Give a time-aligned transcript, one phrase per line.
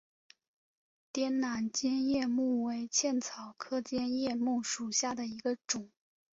[1.13, 5.91] 滇南尖叶木为茜草科尖叶木属下的一个种。